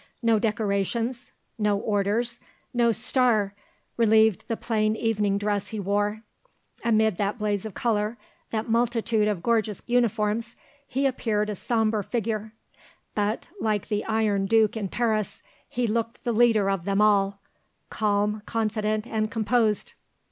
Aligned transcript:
No 0.23 0.39
decorations, 0.39 1.31
no 1.59 1.77
orders, 1.77 2.39
no 2.73 2.91
star 2.91 3.53
relieved 3.97 4.47
the 4.47 4.57
plain 4.57 4.95
evening 4.95 5.37
dress 5.37 5.67
he 5.67 5.79
wore. 5.79 6.23
Amid 6.83 7.17
that 7.17 7.37
blaze 7.37 7.67
of 7.67 7.75
colour, 7.75 8.17
that 8.49 8.67
multitude 8.67 9.27
of 9.27 9.43
gorgeous 9.43 9.79
uniforms, 9.85 10.55
he 10.87 11.05
appeared 11.05 11.51
a 11.51 11.55
sombre 11.55 12.03
figure; 12.03 12.51
but, 13.13 13.49
like 13.59 13.89
the 13.89 14.03
Iron 14.05 14.47
Duke 14.47 14.75
in 14.75 14.89
Paris, 14.89 15.43
he 15.69 15.85
looked 15.85 16.23
the 16.23 16.33
leader 16.33 16.67
of 16.67 16.85
them 16.85 16.99
all, 16.99 17.39
calm, 17.91 18.41
confident, 18.47 19.05
and 19.05 19.29
composed. 19.29 19.93